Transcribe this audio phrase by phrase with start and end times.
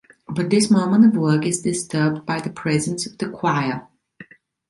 [0.27, 3.87] But this moment of work is disturbed by the presence of the choir.